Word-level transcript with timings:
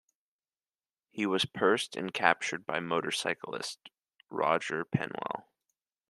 He 1.11 1.27
was 1.27 1.45
pursued 1.45 1.95
and 1.95 2.11
captured 2.11 2.65
by 2.65 2.79
motorcyclist 2.79 3.91
Roger 4.31 4.83
Penwell. 4.83 5.45